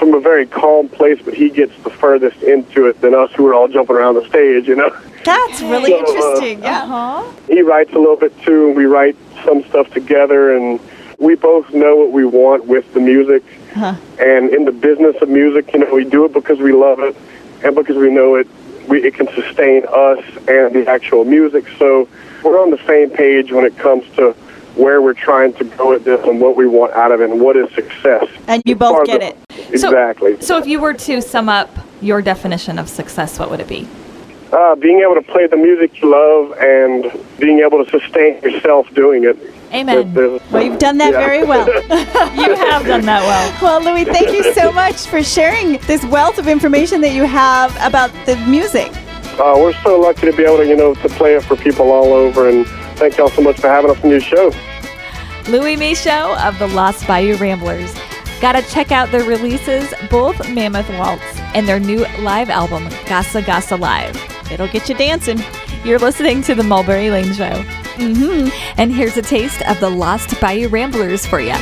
from 0.00 0.14
a 0.14 0.20
very 0.20 0.46
calm 0.46 0.88
place. 0.88 1.20
But 1.24 1.34
he 1.34 1.50
gets 1.50 1.76
the 1.84 1.90
furthest 1.90 2.42
into 2.42 2.86
it 2.86 3.00
than 3.00 3.14
us, 3.14 3.30
who 3.36 3.46
are 3.46 3.54
all 3.54 3.68
jumping 3.68 3.94
around 3.94 4.14
the 4.14 4.26
stage. 4.28 4.66
You 4.66 4.74
know. 4.74 4.90
That's 5.24 5.60
really 5.60 5.90
So, 5.90 5.96
uh, 5.96 6.00
interesting. 6.08 6.62
Yeah. 6.62 6.86
Huh? 6.86 7.30
he 7.46 7.60
writes 7.62 7.92
a 7.92 7.98
little 7.98 8.16
bit 8.16 8.36
too, 8.42 8.68
and 8.68 8.76
we 8.76 8.86
write 8.86 9.16
some 9.44 9.62
stuff 9.64 9.90
together, 9.90 10.56
and 10.56 10.80
we 11.18 11.34
both 11.36 11.72
know 11.72 11.94
what 11.96 12.10
we 12.12 12.24
want 12.24 12.64
with 12.66 12.92
the 12.94 13.00
music. 13.00 13.44
And 13.76 14.50
in 14.50 14.64
the 14.64 14.72
business 14.72 15.14
of 15.22 15.28
music, 15.28 15.72
you 15.72 15.80
know, 15.80 15.94
we 15.94 16.04
do 16.04 16.24
it 16.24 16.32
because 16.32 16.58
we 16.58 16.72
love 16.72 16.98
it, 17.00 17.14
and 17.62 17.76
because 17.76 17.96
we 17.96 18.10
know 18.10 18.34
it, 18.34 18.48
we, 18.88 19.02
it 19.04 19.14
can 19.14 19.28
sustain 19.34 19.84
us 19.86 20.24
and 20.48 20.74
the 20.74 20.86
actual 20.88 21.24
music. 21.24 21.66
So 21.78 22.08
we're 22.42 22.60
on 22.60 22.70
the 22.70 22.80
same 22.86 23.10
page 23.10 23.52
when 23.52 23.64
it 23.64 23.76
comes 23.76 24.04
to 24.16 24.32
where 24.74 25.00
we're 25.02 25.14
trying 25.14 25.52
to 25.54 25.64
go 25.64 25.90
with 25.90 26.04
this 26.04 26.24
and 26.26 26.40
what 26.40 26.56
we 26.56 26.66
want 26.66 26.92
out 26.94 27.12
of 27.12 27.20
it 27.20 27.30
and 27.30 27.40
what 27.40 27.56
is 27.56 27.70
success. 27.74 28.26
And 28.48 28.62
you 28.64 28.74
both 28.74 29.04
get 29.06 29.20
the- 29.20 29.26
it. 29.28 29.36
Exactly. 29.72 30.34
So, 30.36 30.40
so 30.40 30.58
if 30.58 30.66
you 30.66 30.80
were 30.80 30.94
to 30.94 31.20
sum 31.22 31.48
up 31.48 31.70
your 32.00 32.22
definition 32.22 32.78
of 32.78 32.88
success, 32.88 33.38
what 33.38 33.50
would 33.50 33.60
it 33.60 33.68
be? 33.68 33.88
Uh, 34.52 34.74
being 34.74 35.00
able 35.00 35.14
to 35.14 35.22
play 35.22 35.46
the 35.46 35.56
music 35.56 36.00
you 36.02 36.10
love 36.10 36.52
and 36.58 37.12
being 37.38 37.60
able 37.60 37.84
to 37.84 37.90
sustain 37.90 38.40
yourself 38.42 38.92
doing 38.94 39.24
it. 39.24 39.36
Amen. 39.72 40.12
Well, 40.50 40.62
you've 40.62 40.80
done 40.80 40.98
that 40.98 41.12
Yeah. 41.12 41.24
very 41.24 41.44
well. 41.44 41.66
You 42.40 42.56
have 42.56 42.84
done 42.84 43.02
that 43.06 43.22
well. 43.22 43.80
well, 43.80 43.84
Louis, 43.94 44.04
thank 44.04 44.32
you 44.32 44.52
so 44.54 44.72
much 44.72 45.06
for 45.06 45.22
sharing 45.22 45.78
this 45.86 46.04
wealth 46.06 46.38
of 46.38 46.48
information 46.48 47.00
that 47.02 47.12
you 47.12 47.24
have 47.24 47.70
about 47.80 48.10
the 48.26 48.34
music. 48.48 48.90
Uh, 49.38 49.54
we're 49.56 49.72
so 49.84 50.00
lucky 50.00 50.28
to 50.28 50.36
be 50.36 50.42
able 50.42 50.56
to, 50.56 50.66
you 50.66 50.74
know, 50.76 50.94
to 50.94 51.08
play 51.10 51.34
it 51.34 51.44
for 51.44 51.54
people 51.56 51.92
all 51.92 52.12
over. 52.12 52.48
And 52.48 52.66
thank 52.98 53.16
y'all 53.18 53.28
so 53.30 53.42
much 53.42 53.60
for 53.60 53.68
having 53.68 53.90
us 53.92 54.02
on 54.02 54.10
your 54.10 54.20
show. 54.20 54.50
Louis 55.48 55.76
Michot 55.76 56.36
of 56.44 56.58
the 56.58 56.66
Lost 56.68 57.06
Bayou 57.06 57.36
Ramblers. 57.36 57.94
Gotta 58.40 58.62
check 58.70 58.90
out 58.90 59.10
their 59.10 59.24
releases, 59.24 59.92
both 60.10 60.48
Mammoth 60.48 60.88
Waltz 60.98 61.22
and 61.54 61.68
their 61.68 61.78
new 61.78 62.06
live 62.20 62.48
album, 62.48 62.84
Gasa 63.04 63.42
Gasa 63.42 63.78
Live. 63.78 64.16
It'll 64.50 64.68
get 64.68 64.88
you 64.88 64.94
dancing. 64.94 65.40
You're 65.84 65.98
listening 65.98 66.42
to 66.42 66.54
the 66.54 66.62
Mulberry 66.62 67.10
Lane 67.10 67.34
Show. 67.34 67.62
Mm-hmm. 68.00 68.48
And 68.78 68.92
here's 68.92 69.16
a 69.18 69.22
taste 69.22 69.60
of 69.68 69.78
the 69.80 69.90
Lost 69.90 70.40
Bayou 70.40 70.68
Ramblers 70.68 71.26
for 71.26 71.40
you. 71.40 71.54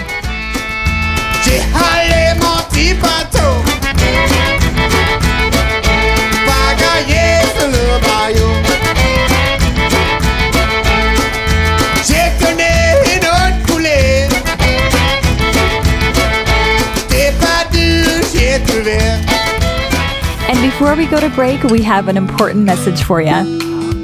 Before 20.78 20.94
we 20.94 21.08
go 21.08 21.18
to 21.18 21.28
break, 21.30 21.61
we 21.64 21.82
have 21.82 22.06
an 22.06 22.16
important 22.16 22.64
message 22.64 23.02
for 23.02 23.20
you. 23.20 23.35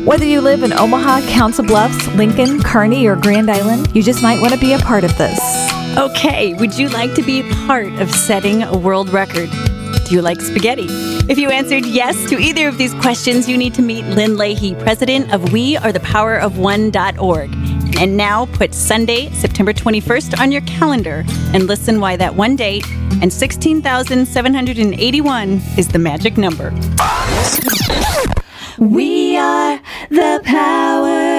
Whether 0.04 0.24
you 0.24 0.40
live 0.40 0.64
in 0.64 0.72
Omaha, 0.72 1.20
Council 1.30 1.64
Bluffs, 1.64 2.08
Lincoln, 2.16 2.60
Kearney, 2.60 3.06
or 3.06 3.14
Grand 3.14 3.48
Island, 3.48 3.94
you 3.94 4.02
just 4.02 4.24
might 4.24 4.40
want 4.40 4.54
to 4.54 4.58
be 4.58 4.72
a 4.72 4.80
part 4.80 5.04
of 5.04 5.16
this. 5.16 5.38
Okay, 5.96 6.52
would 6.54 6.76
you 6.76 6.88
like 6.88 7.14
to 7.14 7.22
be 7.22 7.48
part 7.66 7.92
of 8.00 8.10
setting 8.10 8.64
a 8.64 8.76
world 8.76 9.08
record? 9.10 9.48
Do 10.06 10.16
you 10.16 10.20
like 10.20 10.40
spaghetti? 10.40 10.88
If 11.30 11.38
you 11.38 11.48
answered 11.48 11.86
yes 11.86 12.28
to 12.28 12.40
either 12.40 12.66
of 12.66 12.76
these 12.76 12.92
questions, 12.94 13.48
you 13.48 13.56
need 13.56 13.74
to 13.74 13.82
meet 13.82 14.04
Lynn 14.06 14.36
Leahy, 14.36 14.74
president 14.74 15.32
of 15.32 15.42
WeAreThePowerOfOne.org. 15.42 17.63
And 17.98 18.16
now 18.16 18.46
put 18.46 18.72
Sunday, 18.74 19.30
September 19.32 19.72
21st 19.72 20.40
on 20.40 20.50
your 20.52 20.62
calendar 20.62 21.24
and 21.52 21.66
listen 21.66 22.00
why 22.00 22.16
that 22.16 22.34
one 22.34 22.56
date 22.56 22.84
and 23.22 23.32
16,781 23.32 25.50
is 25.78 25.88
the 25.88 25.98
magic 25.98 26.36
number. 26.36 26.72
We 28.78 29.36
are 29.36 29.80
the 30.10 30.40
power 30.44 31.33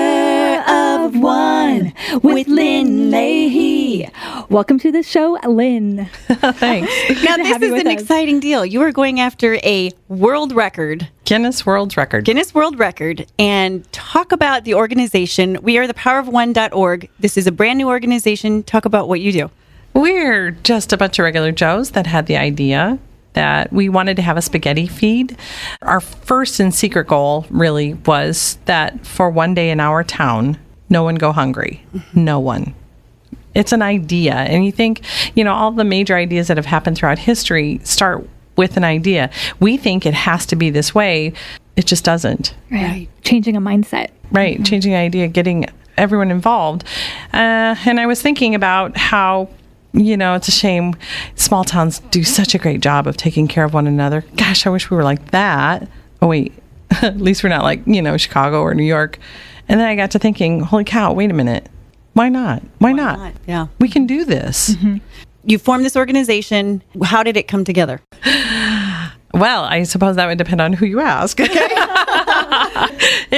of 1.06 1.16
one. 1.20 1.94
with 2.24 2.48
Lynn 2.48 3.12
Leahy. 3.12 4.10
Welcome 4.50 4.80
to 4.80 4.92
the 4.92 5.04
show, 5.04 5.38
Lynn. 5.48 6.06
Thanks. 6.28 6.92
Now, 7.24 7.38
this 7.38 7.62
is 7.62 7.80
an 7.80 7.88
us. 7.88 7.94
exciting 7.94 8.40
deal. 8.40 8.66
You 8.66 8.82
are 8.82 8.92
going 8.92 9.20
after 9.20 9.56
a 9.58 9.92
world 10.08 10.52
record, 10.52 11.08
Guinness 11.26 11.64
World 11.64 11.96
Record. 11.96 12.26
Guinness 12.26 12.56
World 12.56 12.80
Record, 12.80 13.28
and 13.38 13.90
talk 13.92 14.32
about 14.32 14.64
the 14.64 14.74
organization. 14.74 15.60
We 15.62 15.78
are 15.78 15.86
the 15.86 15.94
powerof1.org. 15.94 17.10
This 17.20 17.38
is 17.38 17.46
a 17.46 17.52
brand 17.52 17.78
new 17.78 17.88
organization. 17.88 18.64
Talk 18.64 18.86
about 18.86 19.08
what 19.08 19.22
you 19.22 19.32
do. 19.32 19.52
We're 19.94 20.52
just 20.52 20.92
a 20.92 20.98
bunch 20.98 21.20
of 21.20 21.24
regular 21.24 21.52
Joes 21.52 21.92
that 21.92 22.08
had 22.08 22.26
the 22.26 22.38
idea 22.38 22.98
that 23.34 23.72
we 23.72 23.90
wanted 23.90 24.16
to 24.16 24.24
have 24.24 24.38
a 24.38 24.42
spaghetti 24.42 24.88
feed. 24.88 25.38
Our 25.84 26.02
first 26.02 26.60
and 26.60 26.74
secret 26.74 27.08
goal 27.08 27.46
really 27.52 27.94
was 27.94 28.58
that 28.66 29.06
for 29.06 29.30
one 29.30 29.54
day 29.54 29.70
in 29.70 29.80
our 29.80 30.04
town, 30.04 30.58
no 30.90 31.04
one 31.04 31.16
go 31.16 31.32
hungry. 31.32 31.84
No 32.14 32.40
one. 32.40 32.74
It's 33.54 33.72
an 33.72 33.82
idea. 33.82 34.34
And 34.34 34.66
you 34.66 34.72
think, 34.72 35.02
you 35.36 35.44
know, 35.44 35.54
all 35.54 35.72
the 35.72 35.86
major 35.86 36.16
ideas 36.16 36.48
that 36.48 36.58
have 36.58 36.66
happened 36.66 36.98
throughout 36.98 37.18
history 37.18 37.80
start 37.84 38.28
with 38.56 38.78
an 38.78 38.84
idea. 38.84 39.30
We 39.60 39.78
think 39.78 40.06
it 40.06 40.14
has 40.14 40.46
to 40.48 40.56
be 40.56 40.70
this 40.70 40.94
way. 40.94 41.34
It 41.76 41.86
just 41.86 42.04
doesn't. 42.04 42.54
Right. 42.72 43.08
Changing 43.24 43.56
a 43.56 43.62
mindset. 43.62 44.10
Right, 44.32 44.64
changing 44.66 44.92
the 44.92 44.98
idea, 44.98 45.28
getting 45.28 45.66
everyone 45.98 46.32
involved. 46.32 46.84
Uh, 47.34 47.76
and 47.86 48.00
I 48.00 48.06
was 48.06 48.22
thinking 48.22 48.56
about 48.56 48.98
how, 48.98 49.50
you 49.94 50.18
know, 50.18 50.34
it's 50.36 50.48
a 50.48 50.52
shame 50.52 50.96
small 51.36 51.64
towns 51.64 52.00
do 52.12 52.24
such 52.24 52.56
a 52.56 52.58
great 52.58 52.82
job 52.82 53.08
of 53.08 53.18
taking 53.18 53.48
care 53.48 53.64
of 53.64 53.74
one 53.74 53.88
another. 53.88 54.26
Gosh, 54.36 54.66
I 54.66 54.70
wish 54.70 54.90
we 54.90 54.98
were 54.98 55.04
like 55.04 55.32
that. 55.32 55.88
Oh, 56.22 56.28
wait, 56.28 56.54
at 57.02 57.18
least 57.18 57.44
we're 57.44 57.50
not 57.50 57.64
like, 57.64 57.86
you 57.86 58.02
know, 58.02 58.18
Chicago 58.18 58.62
or 58.62 58.74
New 58.74 58.84
York. 58.84 59.20
And 59.68 59.80
then 59.80 59.88
I 59.88 59.96
got 59.96 60.12
to 60.12 60.20
thinking, 60.20 60.62
holy 60.62 60.84
cow, 60.84 61.14
wait 61.14 61.32
a 61.32 61.34
minute. 61.34 61.70
Why 62.14 62.30
not? 62.30 62.64
Why, 62.80 62.94
not? 62.94 63.20
not? 63.20 63.34
Yeah. 63.46 63.68
We 63.80 63.90
can 63.90 64.08
do 64.08 64.24
this. 64.24 64.76
Mm-hmm. 64.76 64.98
You 65.44 65.60
formed 65.60 65.86
this 65.86 65.96
organization. 65.96 66.82
How 67.04 67.24
did 67.24 67.38
it 67.38 67.48
come 67.48 67.64
together? 67.64 68.02
Well, 69.36 69.66
I 69.66 69.84
suppose 69.84 70.16
that 70.16 70.26
would 70.28 70.38
depend 70.38 70.62
on 70.62 70.72
who 70.72 70.86
you 70.86 71.02
ask. 71.02 71.38
it 71.42 71.52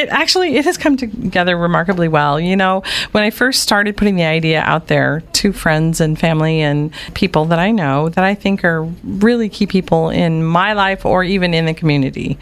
actually 0.09 0.55
it 0.55 0.65
has 0.65 0.77
come 0.77 0.95
together 0.95 1.57
remarkably 1.57 2.07
well. 2.07 2.39
You 2.39 2.55
know, 2.55 2.83
when 3.13 3.23
I 3.23 3.31
first 3.31 3.63
started 3.63 3.97
putting 3.97 4.15
the 4.15 4.25
idea 4.25 4.61
out 4.61 4.89
there 4.89 5.21
to 5.21 5.51
friends 5.51 5.99
and 5.99 6.19
family 6.19 6.61
and 6.61 6.93
people 7.15 7.45
that 7.45 7.57
I 7.57 7.71
know 7.71 8.09
that 8.09 8.23
I 8.23 8.35
think 8.35 8.63
are 8.63 8.83
really 9.03 9.49
key 9.49 9.65
people 9.65 10.11
in 10.11 10.43
my 10.43 10.73
life 10.73 11.03
or 11.03 11.23
even 11.23 11.55
in 11.55 11.65
the 11.65 11.73
community, 11.73 12.37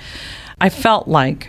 I 0.60 0.68
felt 0.68 1.08
like 1.08 1.48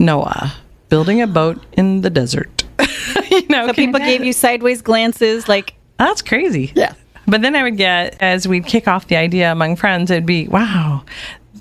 Noah 0.00 0.56
building 0.88 1.20
a 1.20 1.26
boat 1.26 1.62
in 1.72 2.00
the 2.02 2.10
desert. 2.10 2.64
you 3.30 3.46
know, 3.48 3.66
So 3.68 3.72
people 3.74 4.00
gave 4.00 4.24
you 4.24 4.32
sideways 4.32 4.82
glances, 4.82 5.48
like, 5.48 5.74
that's 5.98 6.22
crazy. 6.22 6.72
Yeah. 6.74 6.94
But 7.26 7.42
then 7.42 7.54
I 7.54 7.62
would 7.62 7.76
get, 7.76 8.16
as 8.20 8.48
we'd 8.48 8.64
kick 8.64 8.88
off 8.88 9.08
the 9.08 9.16
idea 9.16 9.52
among 9.52 9.76
friends, 9.76 10.10
it'd 10.10 10.24
be, 10.24 10.48
wow, 10.48 11.04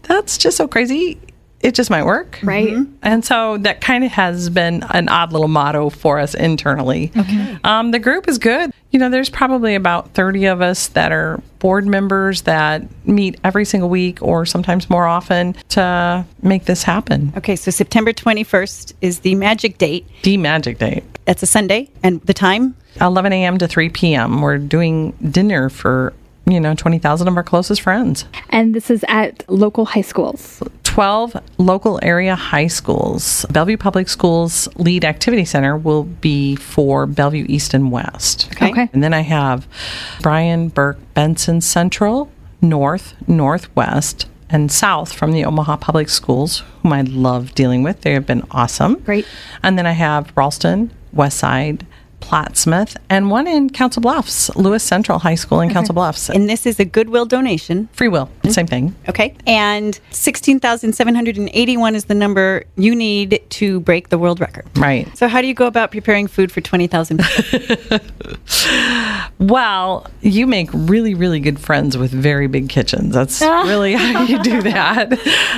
that's 0.03 0.37
just 0.37 0.55
so 0.55 0.67
crazy. 0.67 1.19
It 1.59 1.73
just 1.73 1.89
might 1.89 2.05
work. 2.05 2.39
Right. 2.43 2.77
And 3.01 3.25
so 3.25 3.57
that 3.57 3.81
kind 3.81 4.03
of 4.03 4.11
has 4.11 4.49
been 4.49 4.83
an 4.91 5.09
odd 5.09 5.33
little 5.33 5.47
motto 5.47 5.89
for 5.89 6.19
us 6.19 6.35
internally. 6.35 7.11
Okay. 7.17 7.57
Um, 7.63 7.91
the 7.91 7.99
group 7.99 8.27
is 8.27 8.37
good. 8.37 8.71
You 8.91 8.99
know, 8.99 9.09
there's 9.09 9.29
probably 9.29 9.75
about 9.75 10.11
30 10.13 10.45
of 10.45 10.61
us 10.61 10.87
that 10.89 11.11
are 11.11 11.41
board 11.59 11.85
members 11.85 12.43
that 12.43 12.83
meet 13.05 13.37
every 13.43 13.65
single 13.65 13.89
week 13.89 14.21
or 14.21 14.45
sometimes 14.45 14.89
more 14.89 15.05
often 15.05 15.53
to 15.69 16.25
make 16.41 16.65
this 16.65 16.83
happen. 16.83 17.33
okay, 17.35 17.55
so 17.55 17.69
September 17.69 18.13
21st 18.13 18.93
is 19.01 19.19
the 19.19 19.35
magic 19.35 19.77
date. 19.77 20.07
The 20.23 20.37
magic 20.37 20.77
date. 20.77 21.03
That's 21.25 21.43
a 21.43 21.47
Sunday. 21.47 21.89
And 22.01 22.21
the 22.21 22.33
time? 22.33 22.75
11 23.01 23.33
a.m. 23.33 23.57
to 23.57 23.67
3 23.67 23.89
p.m. 23.89 24.41
We're 24.41 24.57
doing 24.57 25.11
dinner 25.31 25.69
for, 25.69 26.13
you 26.45 26.59
know, 26.59 26.73
20,000 26.73 27.27
of 27.27 27.35
our 27.35 27.43
closest 27.43 27.81
friends. 27.81 28.25
And 28.49 28.73
this 28.73 28.89
is 28.89 29.03
at 29.09 29.43
local 29.49 29.85
high 29.85 30.01
schools. 30.01 30.63
12 30.97 31.37
local 31.59 31.99
area 32.01 32.33
high 32.33 32.65
schools. 32.65 33.45
Bellevue 33.51 33.77
Public 33.77 34.09
Schools 34.09 34.67
Lead 34.77 35.05
Activity 35.05 35.45
Center 35.45 35.77
will 35.77 36.05
be 36.05 36.55
for 36.55 37.05
Bellevue 37.05 37.45
East 37.47 37.75
and 37.75 37.91
West. 37.91 38.49
Okay. 38.53 38.71
Okay. 38.71 38.89
And 38.93 39.03
then 39.03 39.13
I 39.13 39.21
have 39.21 39.67
Brian 40.23 40.69
Burke 40.69 40.97
Benson 41.13 41.61
Central, 41.61 42.31
North, 42.63 43.13
Northwest, 43.27 44.25
and 44.49 44.71
South 44.71 45.13
from 45.13 45.33
the 45.33 45.45
Omaha 45.45 45.77
Public 45.77 46.09
Schools, 46.09 46.63
whom 46.81 46.93
I 46.93 47.01
love 47.01 47.53
dealing 47.53 47.83
with. 47.83 48.01
They 48.01 48.13
have 48.13 48.25
been 48.25 48.43
awesome. 48.49 48.95
Great. 49.01 49.27
And 49.61 49.77
then 49.77 49.85
I 49.85 49.91
have 49.91 50.35
Ralston, 50.35 50.89
Westside, 51.15 51.81
Plattsmouth, 52.21 52.97
and 53.09 53.31
one 53.31 53.47
in 53.47 53.69
Council 53.69 54.01
Bluffs, 54.01 54.53
Lewis 54.55 54.83
Central 54.83 55.19
High 55.19 55.35
School 55.35 55.61
in 55.61 55.69
Council 55.69 55.93
Bluffs. 55.93 56.29
And 56.29 56.49
this 56.49 56.65
is 56.65 56.79
a 56.79 56.85
Goodwill 56.85 57.25
donation. 57.25 57.87
Free 57.93 58.07
will, 58.07 58.27
mm-hmm. 58.27 58.49
same 58.49 58.67
thing. 58.67 58.95
Okay. 59.07 59.35
And 59.45 59.99
16,781 60.11 61.95
is 61.95 62.05
the 62.05 62.15
number 62.15 62.63
you 62.75 62.95
need 62.95 63.41
to 63.49 63.79
break 63.81 64.09
the 64.09 64.17
world 64.17 64.39
record. 64.39 64.65
Right. 64.77 65.15
So, 65.17 65.27
how 65.27 65.41
do 65.41 65.47
you 65.47 65.53
go 65.53 65.67
about 65.67 65.91
preparing 65.91 66.27
food 66.27 66.51
for 66.51 66.61
20,000 66.61 67.19
people? 67.19 67.99
Well, 69.39 70.07
you 70.21 70.47
make 70.47 70.69
really, 70.73 71.13
really 71.13 71.39
good 71.39 71.59
friends 71.59 71.95
with 71.95 72.11
very 72.11 72.47
big 72.47 72.69
kitchens. 72.69 73.13
That's 73.13 73.39
really 73.41 73.93
how 73.93 74.23
you 74.23 74.41
do 74.41 74.63
that. 74.63 75.13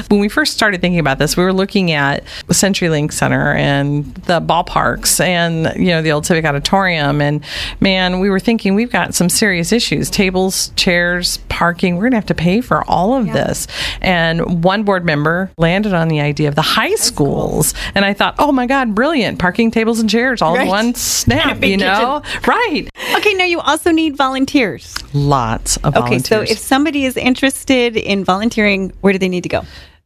when 0.09 0.19
we 0.19 0.27
first 0.27 0.53
started 0.53 0.81
thinking 0.81 0.99
about 0.99 1.17
this, 1.17 1.37
we 1.37 1.43
were 1.43 1.53
looking 1.53 1.91
at 1.91 2.25
CenturyLink 2.47 3.13
Center 3.13 3.53
and 3.53 4.13
the 4.15 4.41
ballparks 4.41 5.21
and, 5.21 5.73
you 5.77 5.87
know, 5.87 6.01
the 6.01 6.11
old 6.11 6.25
Civic 6.25 6.43
Auditorium. 6.49 7.21
And 7.21 7.43
man, 7.79 8.19
we 8.19 8.29
were 8.29 8.39
thinking 8.39 8.75
we've 8.75 8.91
got 8.91 9.13
some 9.13 9.29
serious 9.29 9.71
issues 9.71 10.09
tables, 10.09 10.69
chairs, 10.75 11.37
parking. 11.49 11.95
We're 11.95 12.03
going 12.03 12.11
to 12.11 12.17
have 12.17 12.25
to 12.27 12.35
pay 12.35 12.61
for 12.61 12.83
all 12.89 13.13
of 13.15 13.27
this. 13.31 13.67
And 14.01 14.63
one 14.63 14.83
board 14.83 15.05
member 15.05 15.51
landed 15.57 15.93
on 15.93 16.07
the 16.07 16.19
idea 16.21 16.47
of 16.49 16.55
the 16.55 16.61
high 16.61 16.95
schools. 16.95 17.73
And 17.95 18.03
I 18.03 18.13
thought, 18.13 18.35
oh 18.39 18.51
my 18.51 18.65
God, 18.65 18.95
brilliant. 18.95 19.39
Parking 19.39 19.71
tables 19.71 19.99
and 19.99 20.09
chairs 20.09 20.41
all 20.41 20.55
in 20.59 20.67
one 20.67 20.95
snap, 20.95 21.63
you 21.63 21.77
know? 21.77 22.21
Right. 22.47 22.89
okay, 23.17 23.33
now 23.35 23.45
you 23.45 23.59
also 23.59 23.91
need 23.91 24.15
volunteers. 24.17 24.95
Lots 25.13 25.77
of 25.77 25.95
Okay, 25.95 25.99
volunteers. 25.99 26.27
so 26.27 26.41
if 26.41 26.57
somebody 26.57 27.05
is 27.05 27.15
interested 27.17 27.95
in 27.95 28.23
volunteering, 28.23 28.91
where 29.01 29.13
do 29.13 29.19
they 29.19 29.29
need 29.29 29.43
to 29.43 29.49
go? 29.49 29.63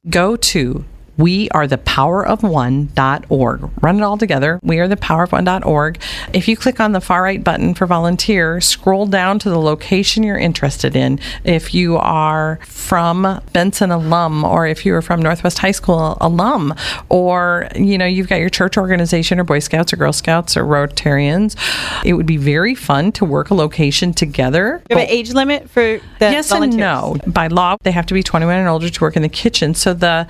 go 0.09 0.35
to 0.35 0.83
we 1.17 1.49
are 1.49 1.67
the 1.67 1.77
power 1.77 2.25
of 2.25 2.43
one.org. 2.43 3.69
Run 3.81 3.97
it 3.97 4.03
all 4.03 4.17
together. 4.17 4.59
We 4.63 4.79
are 4.79 4.87
the 4.87 4.97
power 4.97 5.23
of 5.23 5.31
one.org. 5.31 5.99
If 6.33 6.47
you 6.47 6.57
click 6.57 6.79
on 6.79 6.91
the 6.91 7.01
far 7.01 7.23
right 7.23 7.43
button 7.43 7.73
for 7.73 7.85
volunteer, 7.85 8.61
scroll 8.61 9.05
down 9.05 9.39
to 9.39 9.49
the 9.49 9.59
location 9.59 10.23
you're 10.23 10.37
interested 10.37 10.95
in. 10.95 11.19
If 11.43 11.73
you 11.73 11.97
are 11.97 12.59
from 12.63 13.41
Benson 13.53 13.91
alum 13.91 14.43
or 14.43 14.65
if 14.67 14.85
you 14.85 14.95
are 14.95 15.01
from 15.01 15.21
Northwest 15.21 15.59
High 15.59 15.71
School 15.71 16.17
alum 16.21 16.73
or 17.09 17.67
you 17.75 17.97
know 17.97 18.05
you've 18.05 18.27
got 18.27 18.39
your 18.39 18.49
church 18.49 18.77
organization 18.77 19.39
or 19.39 19.43
Boy 19.43 19.59
Scouts 19.59 19.93
or 19.93 19.97
Girl 19.97 20.13
Scouts 20.13 20.57
or 20.57 20.63
Rotarians, 20.63 21.55
it 22.03 22.13
would 22.13 22.25
be 22.25 22.37
very 22.37 22.75
fun 22.75 23.11
to 23.13 23.25
work 23.25 23.49
a 23.49 23.55
location 23.55 24.13
together. 24.13 24.81
You 24.89 24.97
have 24.97 25.07
an 25.07 25.13
age 25.13 25.33
limit 25.33 25.69
for 25.69 25.81
the 25.81 26.01
yes 26.19 26.49
volunteers? 26.49 26.73
and 26.75 26.79
no. 26.79 27.17
By 27.31 27.47
law, 27.47 27.77
they 27.83 27.91
have 27.91 28.05
to 28.07 28.13
be 28.13 28.23
21 28.23 28.55
and 28.55 28.67
older 28.67 28.89
to 28.89 29.01
work 29.01 29.15
in 29.15 29.21
the 29.21 29.29
kitchen. 29.29 29.73
So 29.73 29.93
the 29.93 30.27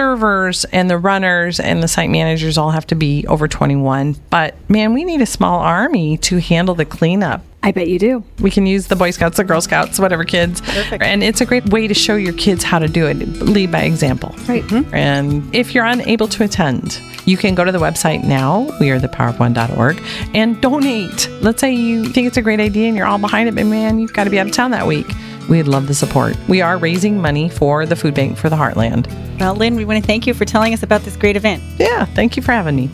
servers 0.00 0.64
and 0.72 0.88
the 0.88 0.96
runners 0.96 1.60
and 1.60 1.82
the 1.82 1.88
site 1.88 2.08
managers 2.08 2.56
all 2.56 2.70
have 2.70 2.86
to 2.86 2.94
be 2.94 3.26
over 3.26 3.46
21. 3.46 4.16
But 4.30 4.54
man, 4.70 4.94
we 4.94 5.04
need 5.04 5.20
a 5.20 5.26
small 5.26 5.60
army 5.60 6.16
to 6.18 6.40
handle 6.40 6.74
the 6.74 6.86
cleanup. 6.86 7.42
I 7.62 7.72
bet 7.72 7.88
you 7.88 7.98
do. 7.98 8.24
We 8.40 8.50
can 8.50 8.64
use 8.64 8.86
the 8.86 8.96
Boy 8.96 9.10
Scouts, 9.10 9.36
the 9.36 9.44
Girl 9.44 9.60
Scouts, 9.60 9.98
whatever 9.98 10.24
kids. 10.24 10.62
Perfect. 10.62 11.02
And 11.02 11.22
it's 11.22 11.42
a 11.42 11.44
great 11.44 11.66
way 11.66 11.86
to 11.86 11.92
show 11.92 12.16
your 12.16 12.32
kids 12.32 12.64
how 12.64 12.78
to 12.78 12.88
do 12.88 13.06
it. 13.06 13.16
Lead 13.42 13.70
by 13.70 13.82
example. 13.82 14.34
Right. 14.48 14.62
Mm-hmm. 14.62 14.94
And 14.94 15.54
if 15.54 15.74
you're 15.74 15.84
unable 15.84 16.28
to 16.28 16.44
attend, 16.44 16.98
you 17.26 17.36
can 17.36 17.54
go 17.54 17.62
to 17.66 17.70
the 17.70 17.78
website 17.78 18.24
now, 18.24 18.68
wearethepowerofone.org, 18.80 20.02
and 20.32 20.58
donate. 20.62 21.28
Let's 21.42 21.60
say 21.60 21.74
you 21.74 22.06
think 22.06 22.26
it's 22.26 22.38
a 22.38 22.42
great 22.42 22.60
idea 22.60 22.88
and 22.88 22.96
you're 22.96 23.06
all 23.06 23.18
behind 23.18 23.50
it, 23.50 23.54
but 23.54 23.66
man, 23.66 23.98
you've 23.98 24.14
got 24.14 24.24
to 24.24 24.30
be 24.30 24.40
out 24.40 24.46
of 24.46 24.54
town 24.54 24.70
that 24.70 24.86
week. 24.86 25.06
We'd 25.50 25.66
love 25.66 25.88
the 25.88 25.94
support. 25.94 26.36
We 26.48 26.62
are 26.62 26.78
raising 26.78 27.20
money 27.20 27.48
for 27.48 27.84
the 27.84 27.96
food 27.96 28.14
bank 28.14 28.38
for 28.38 28.48
the 28.48 28.56
Heartland. 28.56 29.08
Well, 29.40 29.56
Lynn, 29.56 29.74
we 29.74 29.84
want 29.84 30.00
to 30.00 30.06
thank 30.06 30.26
you 30.26 30.32
for 30.32 30.44
telling 30.44 30.72
us 30.72 30.84
about 30.84 31.02
this 31.02 31.16
great 31.16 31.36
event. 31.36 31.60
Yeah, 31.76 32.04
thank 32.04 32.36
you 32.36 32.42
for 32.42 32.52
having 32.52 32.76
me. 32.76 32.88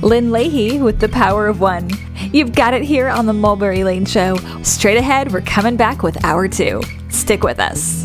Lynn 0.00 0.30
Leahy 0.30 0.78
with 0.78 1.00
the 1.00 1.08
power 1.08 1.48
of 1.48 1.60
one. 1.60 1.90
You've 2.32 2.54
got 2.54 2.74
it 2.74 2.82
here 2.82 3.08
on 3.08 3.26
the 3.26 3.32
Mulberry 3.32 3.82
Lane 3.82 4.06
Show. 4.06 4.36
Straight 4.62 4.98
ahead, 4.98 5.32
we're 5.32 5.40
coming 5.40 5.76
back 5.76 6.04
with 6.04 6.24
hour 6.24 6.46
two. 6.46 6.80
Stick 7.08 7.42
with 7.42 7.58
us. 7.58 7.99